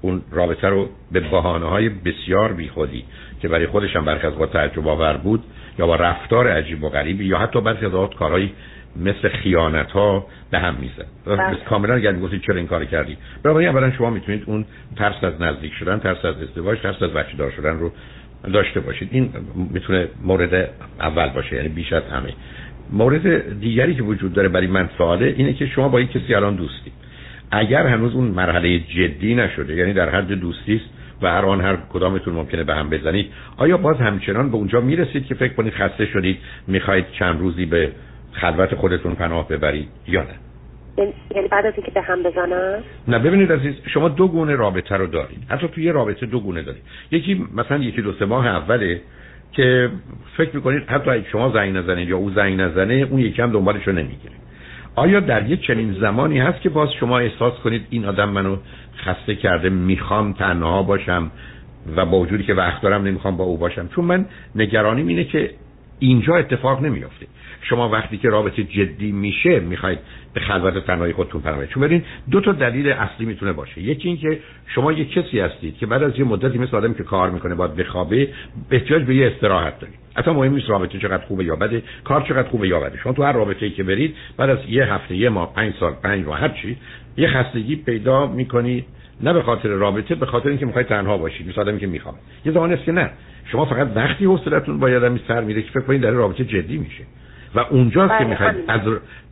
[0.00, 3.04] اون رابطه رو به بحانه های بسیار بیخودی
[3.40, 5.44] که برای خودشم برخی از تعجب آور بود
[5.78, 8.50] یا با رفتار عجیب و غریبی یا حتی برخی از اوقات کارهای
[8.96, 11.56] مثل خیانت ها به هم میزن بله.
[11.68, 14.64] کاملا اگر می‌گفتید چرا این کار کردی؟ برای اولا شما می‌تونید اون
[14.96, 17.92] ترس از نزدیک شدن ترس از ازدواج ترس از بچه دار شدن رو
[18.52, 19.08] داشته باشید.
[19.12, 19.30] این
[19.70, 20.70] می‌تونه مورد
[21.00, 22.32] اول باشه یعنی بیش از همه.
[22.92, 26.54] مورد دیگری که وجود داره برای من سواله اینه که شما با یک کسی الان
[26.54, 26.92] دوستی
[27.50, 30.84] اگر هنوز اون مرحله جدی نشده یعنی در حد دوستی است
[31.22, 35.26] و هر آن هر کدامتون ممکنه به هم بزنید آیا باز همچنان به اونجا می‌رسید
[35.26, 37.92] که فکر کنید خسته شدید می‌خواید چند روزی به
[38.32, 40.34] خلوت خودتون پناه ببرید یا نه؟
[41.34, 45.06] یعنی بعد از اینکه به هم بزنن؟ نه ببینید عزیز شما دو گونه رابطه رو
[45.06, 45.38] دارید.
[45.48, 46.82] حتی توی یه رابطه دو گونه دارید.
[47.10, 49.00] یکی مثلا یکی دو سه ماه اوله
[49.52, 49.90] که
[50.36, 53.92] فکر می‌کنید حتی شما زنگ نزنید یا او زنگ نزنه اون یکی هم دنبالش رو
[53.92, 54.34] نمی‌گیره.
[54.94, 58.56] آیا در یه چنین زمانی هست که باز شما احساس کنید این آدم منو
[58.96, 61.30] خسته کرده می‌خوام تنها باشم
[61.96, 65.50] و با وجودی که وقت دارم نمی‌خوام با او باشم؟ چون من نگرانیم اینه که
[65.98, 67.26] اینجا اتفاق نمیافته.
[67.62, 69.98] شما وقتی که رابطه جدی میشه می‌خواید
[70.34, 73.82] به خلوت تنهایی خودتون پناه چون ببین دو تا دلیل اصلی می‌تونه باشه.
[73.82, 77.30] یکی اینکه شما یه کسی هستید که بعد از یه مدتی مثل آدمی که کار
[77.30, 78.28] می‌کنه باید بخوابه
[78.70, 79.98] احتیاج به یه استراحت دارید.
[80.16, 82.98] اصلا مهم نیست رابطه چقدر خوبه یا بده کار چقدر خوبه یا بده.
[82.98, 85.92] شما تو هر رابطه ای که برید بعد از یه هفته یه ماه پنج سال
[86.02, 86.76] پنج ماه هر چی
[87.16, 88.84] یه خستگی پیدا می‌کنید
[89.20, 92.52] نه به خاطر رابطه به خاطر اینکه می‌خواید تنها باشید مثل آدمی که می‌خواد یه
[92.52, 93.10] زمانی است که نه.
[93.52, 97.04] شما فقط وقتی حوصلتون با آدمی سر میره که فکر کنید در رابطه جدی میشه.
[97.54, 98.80] و اونجاست که بله، می‌خواید از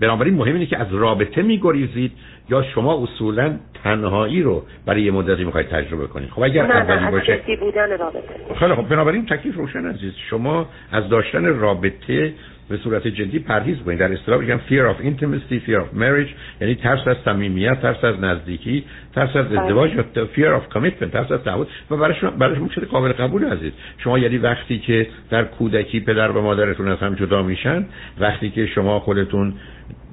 [0.00, 2.12] بنابراین مهم اینه که از رابطه میگریزید
[2.50, 6.30] یا شما اصولا تنهایی رو برای یه مدتی می‌خواید تجربه کنید.
[6.30, 8.20] خب اگر اولی باشه بودن رابطه
[8.58, 10.12] خیلی خب بنابراین تکلیف روشن عزیز.
[10.30, 12.32] شما از داشتن رابطه
[12.68, 16.74] به صورت جدی پرهیز کنید در اصطلاح میگن fear of intimacy fear of marriage یعنی
[16.74, 21.40] ترس از صمیمیت ترس از نزدیکی ترس از ازدواج یا fear of commitment ترس از
[21.40, 21.66] تعهد.
[21.90, 23.72] و برای شما برای شما شده قابل قبول عزیز.
[23.98, 27.86] شما یعنی وقتی که در کودکی پدر و مادرتون از هم جدا میشن
[28.20, 29.54] وقتی که شما خودتون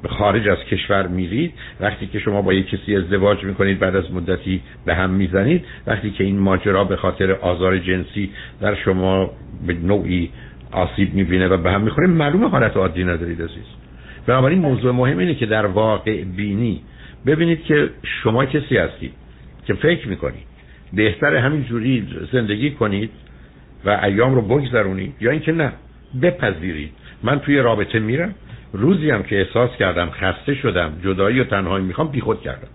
[0.09, 4.61] خارج از کشور میرید وقتی که شما با یک کسی ازدواج می‌کنید بعد از مدتی
[4.85, 8.29] به هم می‌زنید وقتی که این ماجرا به خاطر آزار جنسی
[8.61, 9.31] در شما
[9.67, 10.29] به نوعی
[10.73, 12.07] آسیب می‌بینه و به هم می‌خوره.
[12.07, 13.65] معلومه حالت عادی ندارید عزیز.
[14.27, 16.81] بنابراین موضوع مهم اینه که در واقع بینی
[17.25, 19.13] ببینید که شما کسی هستید
[19.65, 20.43] که فکر می‌کنید.
[20.93, 23.09] بهتر همین جوری زندگی کنید
[23.85, 25.71] و ایام رو بگذرونید یا اینکه نه
[26.21, 26.91] بپذیرید.
[27.23, 28.35] من توی رابطه میرم.
[28.73, 32.67] روزی هم که احساس کردم خسته شدم جدایی و تنهایی می‌خوام بیخود کردم.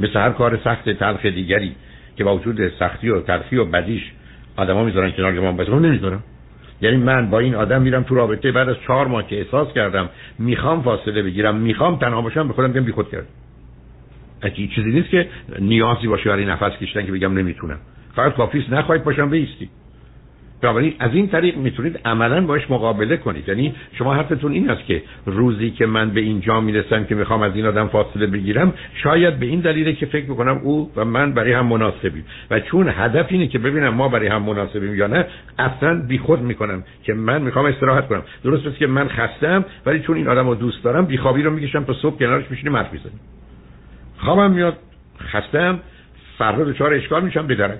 [0.00, 1.72] مثل هر کار سخت تلخ دیگری
[2.16, 4.02] که با وجود سختی و تلخی و بدیش
[4.56, 6.22] آدما می‌ذارن کنار من بذارم نمی‌ذارم.
[6.80, 10.08] یعنی من با این آدم میرم تو رابطه بعد از چهار ماه که احساس کردم
[10.38, 13.26] می‌خوام فاصله بگیرم می‌خوام تنها باشم به خودم بگم بیخود کردم.
[14.42, 17.78] اگه چیزی نیست که نیازی باشه برای نفس کشیدن که بگم نمی‌تونم.
[18.16, 19.70] فقط کافیست نخواهید باشم بیستی
[20.62, 23.48] بنابراین از این طریق می‌تونید عملا باش مقابله کنید.
[23.48, 27.56] یعنی شما حرفتون این است که روزی که من به اینجا می‌رسم که می‌خوام از
[27.56, 31.52] این آدم فاصله بگیرم شاید به این دلیله که فکر می‌کنم او و من برای
[31.52, 32.24] هم مناسبیم.
[32.50, 35.26] و چون هدف اینه که ببینم ما برای هم مناسبیم یا نه
[35.58, 38.22] اصلا بیخود می‌کنم که من می‌خوام استراحت کنم.
[38.44, 41.84] درست است که من خستم ولی چون این آدم رو دوست دارم بیخوابی رو می‌کشم
[41.84, 43.20] تا صبح کنارش میشینیم حرف می‌زنیم.
[44.18, 44.76] خوابم میاد
[45.20, 45.80] خستم
[46.38, 47.78] فردا دچار اشکال میشم به درک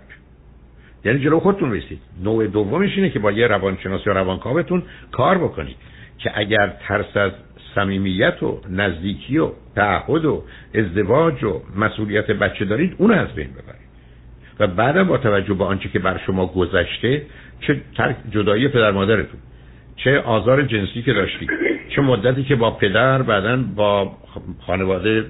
[1.05, 1.99] یعنی جلو خودتون رسید.
[2.25, 4.83] نوع دومش اینه که با یه روانشناس یا روانکاوتون
[5.13, 5.77] کار بکنید
[6.19, 7.33] که اگر ترس از
[7.75, 13.89] صمیمیت و نزدیکی و تعهد و ازدواج و مسئولیت بچه دارید اون از بین ببرید.
[14.61, 17.23] و بعدم با توجه به آنچه که بر شما گذشته
[17.61, 19.41] چه ترک جدایی پدر مادرتون
[19.97, 21.51] چه آزار جنسی که داشتید
[21.89, 24.13] چه مدتی که با پدر بعدا با
[24.67, 25.25] خانواده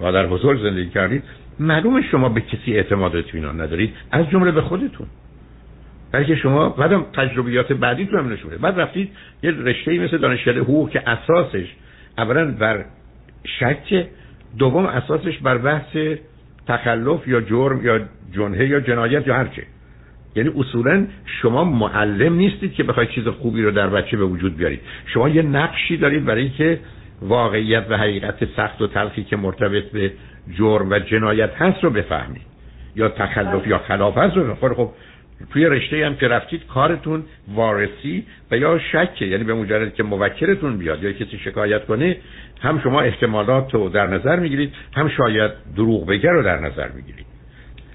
[0.00, 1.22] مادر بزرگ زندگی کردید
[1.60, 5.06] معلومه شما به کسی اعتماد اطمینان ندارید از جمله به خودتون.
[6.12, 9.10] بلکه شما بعدم تجربیات بعدی تو هم نشونه بعد رفتید
[9.42, 11.66] یه رشته مثل دانشکده حقوق که اساسش
[12.18, 12.84] اولا بر
[13.60, 14.06] شک
[14.58, 15.96] دوم اساسش بر بحث
[16.68, 18.00] تخلف یا جرم یا
[18.32, 19.62] جنحه یا جنایت یا هرچه.
[20.36, 21.06] یعنی اصولا
[21.42, 24.80] شما معلم نیستید که بخواید چیز خوبی رو در بچه به وجود بیارید.
[25.06, 26.80] شما یه نقشی دارید برای که
[27.22, 30.12] واقعیت و حقیقت سخت و تلخی که مرتبط به
[30.54, 32.42] جرم و جنایت هست رو بفهمید
[32.96, 34.90] یا تخلف یا خلاف هست رو خب, خب
[35.52, 39.26] توی رشته هم که رفتید کارتون وارسی و یا شکه.
[39.26, 42.16] یعنی به مجرد که موکلتون بیاد یا کسی شکایت کنه
[42.60, 47.26] هم شما احتمالات رو در نظر می‌گیرید هم شاید دروغ بگر رو در نظر می‌گیرید.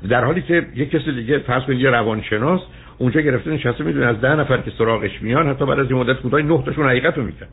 [0.10, 2.62] در حالی که یک کسی دیگه فرض کنید یه روانشناس
[2.98, 6.22] اونجا گرفته نشسته می‌دونه از ده نفر که سراغش میان حتی بعد از این مدت
[6.22, 7.48] کوتاه نه تاشون حقیقت رو میگن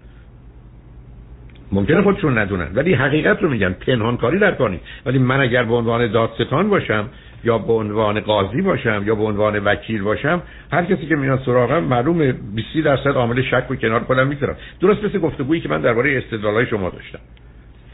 [1.72, 2.68] ممکنه خودشون ندونن.
[2.74, 3.72] ولی حقیقت رو میگن.
[3.72, 7.08] پنهان کاری در کنید ولی من اگر به عنوان دادستان باشم
[7.44, 11.84] یا به عنوان قاضی باشم یا به عنوان وکیل باشم هر کسی که میاد سراغم
[11.84, 16.18] معلومه 20 درصد عامل شک و کنار کنم می‌ذارم درست مثل گفتگویی که من درباره
[16.18, 17.18] استدلالای شما داشتم.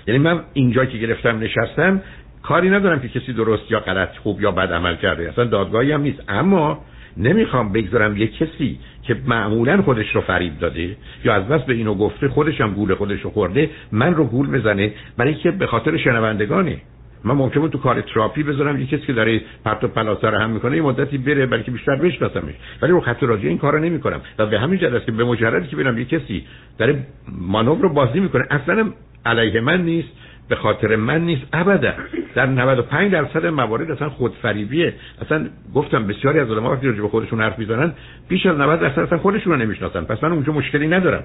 [0.07, 2.03] یعنی من اینجا که گرفتم نشستم
[2.43, 5.29] کاری ندارم که کسی درست یا غلط خوب یا بد عمل کرده.
[5.29, 6.23] اصلا دادگاهی هم نیست.
[6.29, 6.85] اما
[7.17, 11.95] نمی‌خوام بگذارم یه کسی که معمولا خودش رو فریب داده یا از بس به اینو
[11.95, 15.97] گفته خودش هم گول خودش رو خورده من رو گول بزنه برای که به خاطر
[15.97, 16.77] شنوندگانه.
[17.25, 20.51] من ممکنه تو کار تراپی بذارم یه کسی که داره پرت و پلاسا رو هم
[20.51, 22.55] می‌کنه یه مدتی بره بلکه بیشتر بشناسمش.
[22.83, 24.21] ولی رو خط راجعی این کارو نمی‌کنم.
[24.39, 26.45] و به همین جهت که به مجردی که ببینم یه کسی
[26.79, 28.93] داره مانور رو بازی می‌کنه اصلا
[29.27, 30.09] علیه من نیست.
[30.49, 31.43] به خاطر من نیست.
[31.53, 31.93] ابدا.
[32.35, 34.95] در 95 درصد موارد اصلا خودفریبیه.
[35.23, 37.93] اصلا گفتم بسیاری از آدم‌ها وقتی راجع به خودشون حرف می‌زنن
[38.29, 40.05] بیش از 90 درصد اصلا خودشون رو نمی‌شناسن.
[40.05, 41.25] پس من اونجا مشکلی ندارم.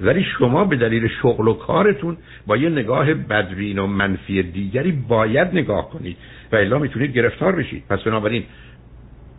[0.00, 5.48] ولی شما به دلیل شغل و کارتون با یه نگاه بدبین و منفی دیگری باید
[5.48, 6.16] نگاه کنید
[6.52, 7.84] و الا می‌تونید گرفتار بشید.
[7.88, 8.44] پس بنابراین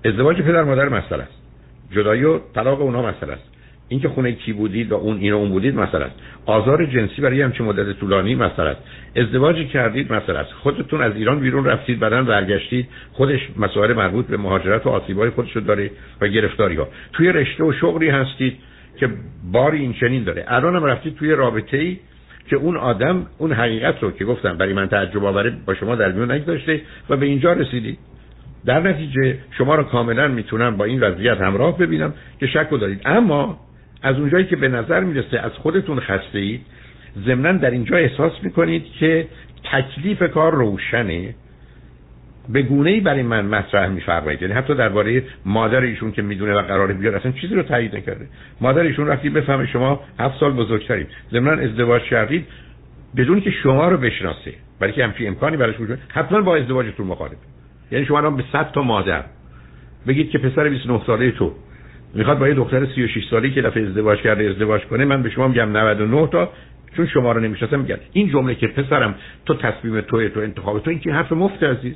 [0.06, 1.44] ازدواج پدر مادر مسئله است.
[1.92, 3.53] جدایی و طلاق اونها مسئله است.
[3.90, 6.08] اینکه خونه کی بودید و اون اینو اون بودید مثلا
[6.46, 8.76] آزار جنسی برای همچین مدت طولانی مثلا
[9.16, 14.86] ازدواج کردید مثلا خودتون از ایران بیرون رفتید بعدن برگشتید خودش مسائل مربوط به مهاجرت
[14.86, 15.92] و آسیبای خودش داره
[16.22, 18.58] و گرفتاری ها توی رشته و شغلی هستید
[19.00, 19.10] که
[19.52, 20.46] باری این چنین داره.
[20.48, 21.98] الان هم رفتید توی رابطه ای
[22.50, 26.12] که اون آدم اون حقیقت رو که گفتم برای من تعجب آوره با شما در
[26.12, 27.98] میون نگذاشته و به اینجا رسیدید.
[28.66, 33.02] در نتیجه شما رو کاملا می‌تونم با این وضعیت همراه ببینم که شک دارید.
[33.06, 33.60] اما
[34.04, 36.62] از اونجایی که به نظر می‌رسه از خودتون خسته اید
[37.26, 39.28] ضمنا در اینجا احساس می‌کنید که
[39.72, 41.36] تکلیف کار روشنه.
[42.50, 44.42] به گونه ای برای من مطرح میفرمایید.
[44.42, 48.28] یعنی حتی درباره مادر ایشون که می‌دونه و قرار بیاد اصلا چیزی رو تایید نکرده.
[48.62, 51.08] مادر ایشون رفتی بفهمه شما هفت سال بزرگترید.
[51.32, 52.46] ضمنا ازدواج کردید.
[53.18, 54.54] بدون که شما رو بشناسه.
[54.80, 57.38] برای که همچین امکانی براش وجود حتما با ازدواجتون مخالف
[57.92, 59.24] یعنی شما الان به 100 تا مادر.
[60.08, 61.54] بگید که پسر 29 ساله تو.
[62.16, 65.48] می‌خواد با یه دختر 36 سالی که دفعه ازدواج کرده ازدواج کنه من به شما
[65.48, 66.50] میگم 99 تا
[66.98, 70.90] چون شما رو نمی‌شناسم میگم این جمله که پسرم تو تصمیم توی تو انتخاب تو
[70.90, 71.96] این که حرف مفت عزیز.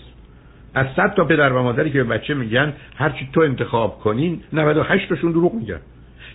[0.76, 4.42] از 100 تا پدر و مادری که به بچه میگن هر چی تو انتخاب کنین
[4.54, 5.80] 98 تاشون دروغ میگن.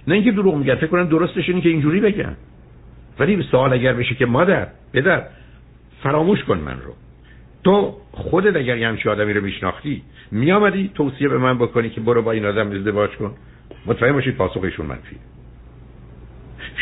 [0.09, 2.37] نه اینکه دروغ میگن فکر کنن درستش اینه که اینجوری بگن.
[3.18, 5.23] ولی سوال اگر بشه که مادر پدر
[6.03, 6.95] فراموش کن من رو.
[7.64, 12.23] تو خودت اگر یه همچی آدمی رو میشناختی میامدی توصیه به من بکنی که برو
[12.23, 13.35] با این آدم ازدواج کن.
[13.87, 15.16] مطمئن باشید پاسخشون منفی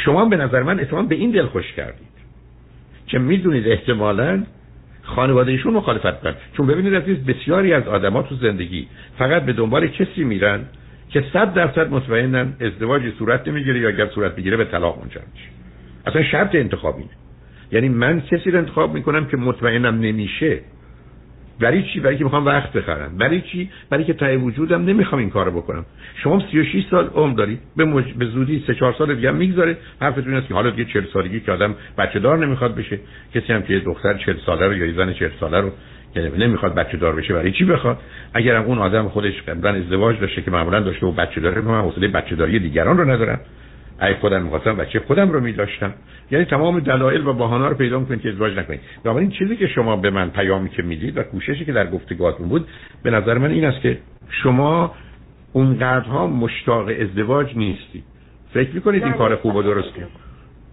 [0.04, 2.10] شما به نظر من اتمام به این دل خوش کردید.
[3.06, 4.44] که می‌دونید احتمالا
[5.02, 8.86] خانواده ایشون مخالفت کرد چون ببینید عزیز بسیاری از آدما تو زندگی
[9.18, 10.64] فقط به دنبال کسی میرن
[11.08, 15.48] که صد درصد مطمئنن ازدواجی صورت نمی‌گیره یا اگر صورت بگیره به طلاق منجر میشه.
[16.06, 17.04] اصلا شرط انتخابی
[17.72, 20.60] یعنی من کسی رو انتخاب می‌کنم که مطمئنم نمیشه.
[21.60, 23.18] برای چی؟ برای که می‌خوام وقت بخرم.
[23.18, 25.86] برای چی؟ برای که تای وجودم نمی‌خوام این کارو بکنم.
[26.22, 28.12] شما 36 سال عمر دارید به, مج...
[28.12, 31.52] به زودی 3 4 سال دیگه می‌گذاره حرفتون است که حالا دیگه 40 سالگی که
[31.52, 32.98] آدم بچه دار نمی‌خواد بشه.
[33.34, 35.70] کسی هم که دختر 40 ساله رو یا زن 40 ساله رو
[36.14, 37.98] که نمی‌خواد بچه دار بشه برای چی بخواد؟
[38.34, 42.08] اگرم اون آدم خودش قبلا ازدواج داشته که معمولا داشته و بچه داره من حوصله
[42.08, 43.40] بچه داری دیگران رو ندارم.
[44.00, 45.94] اگه خودم می‌خواستم بچه خودم رو می‌داشتم.
[46.30, 48.80] یعنی تمام دلایل و بهانه‌ها رو پیدا می‌کنید که ازدواج نکنید.
[49.04, 52.68] این چیزی که شما به من پیامی که می‌دید و کوششی که در گفتگوهاتون بود
[53.02, 53.98] به نظر من این است که
[54.30, 54.94] شما
[55.52, 58.04] اونقدرها مشتاق ازدواج نیستید.
[58.54, 60.06] فکر می‌کنید این کار خوب و درسته.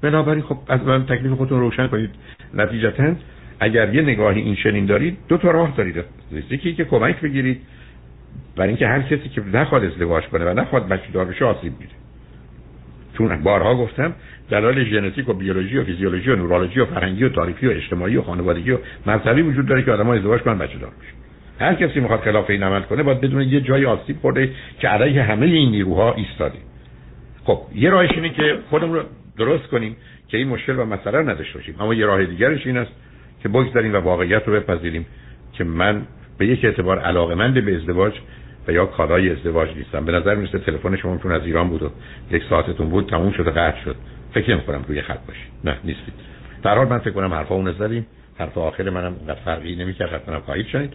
[0.02, 2.10] بنابراین خب از من تکلیف خودتون روشن کنید.
[2.54, 3.14] نتیجتا
[3.60, 6.04] اگر یه نگاهی این چنین دارید دو تا راه دارید.
[6.52, 7.62] یکی که کمک بگیرید.
[8.56, 11.94] برای اینکه هر کسی که نخواد ازدواج کنه و نخواد بچه دار بشه آسیب میده.
[13.18, 14.14] چون بارها گفتم
[14.50, 18.22] دلایل ژنتیک و بیولوژی و فیزیولوژی و نورولوژی و فرهنگی و تاریخی و اجتماعی و
[18.22, 21.18] خانوادگی و مذهبی وجود داره که آدم‌ها ازدواج کنن بچه دار بشن
[21.66, 24.50] هر کسی می‌خواد خلاف این عمل کنه باید بدون یه جای آسیب خورده
[24.80, 26.58] که علیه همه این نیروها ایستاده.
[27.44, 29.04] خب یه راهش اینه که خودمون رو
[29.38, 29.96] درست کنیم
[30.28, 31.76] که این مشکل و مسئله نداشته باشیم.
[31.80, 32.92] اما یه راه دیگرش این است
[33.44, 35.06] که بگذاریم و واقعیت رو بپذیریم
[35.54, 36.02] که من
[36.38, 38.14] به یک اعتبار علاقمند به ازدواج
[38.68, 41.90] و یا کارای ازدواج نیستم به نظر می‌رسه تلفن شما چون از ایران بود و
[42.32, 43.96] یک ساعتتون بود تموم شده قطع شد.
[44.34, 45.52] فکر نمی کنم روی خط باشید.
[45.64, 46.14] نه نیستید.
[46.64, 48.08] در حال من فکر کنم حرفا اون زدیم
[48.40, 50.94] حرف آخر منم فرقی نمی‌کرد حتما خواهید شنید.